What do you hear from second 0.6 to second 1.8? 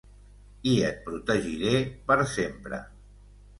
I et protegiré,